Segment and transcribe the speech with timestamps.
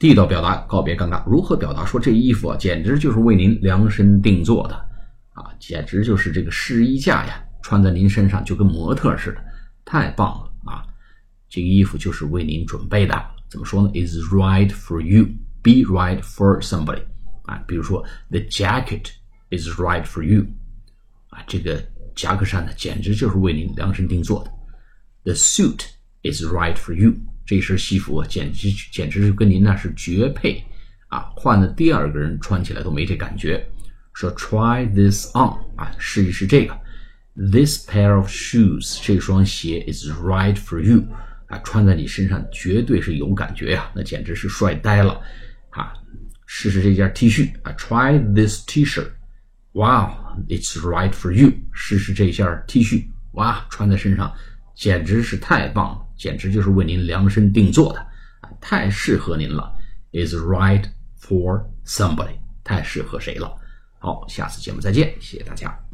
[0.00, 1.22] 地道表达，告别尴尬。
[1.26, 1.84] 如何表达？
[1.84, 4.74] 说这衣服啊，简直就是为您量身定做的
[5.34, 9.44] 啊，简直就是这个试衣架呀，穿在您身上就跟模特似的，
[9.84, 10.86] 太棒了啊！
[11.50, 13.14] 这个衣服就是为您准备的。
[13.50, 15.26] 怎么说呢？Is right for you.
[15.62, 17.02] Be right for somebody.
[17.42, 19.10] 啊，比如说，The jacket
[19.50, 20.46] is right for you.
[21.28, 21.78] 啊，这个
[22.14, 24.50] 夹克衫呢，简直就是为您量身定做的。
[25.24, 25.82] The suit
[26.22, 27.12] is right for you.
[27.50, 30.62] 这身西服啊，简直简直是跟您那是绝配
[31.08, 31.32] 啊！
[31.34, 33.68] 换的第二个人穿起来都没这感觉。
[34.12, 36.78] 说 Try this on 啊，试一试这个。
[37.34, 41.02] This pair of shoes 这双鞋 is right for you
[41.48, 45.20] 啊，穿在你身上绝对是有感觉呀，那简直是帅呆了
[45.70, 45.92] 啊！
[46.46, 49.10] 试试这件 T 恤啊，Try this T-shirt.
[49.72, 50.12] Wow,
[50.48, 51.52] it's right for you.
[51.72, 54.32] 试试这件 T 恤，哇，穿在身上
[54.80, 56.06] 简直是太棒了。
[56.16, 58.00] 简直就是为您量身定做的
[58.40, 59.70] 啊，太适合您了
[60.12, 60.84] ，is right
[61.20, 63.54] for somebody，太适合谁了。
[63.98, 65.89] 好，下次节目再见，谢谢大家。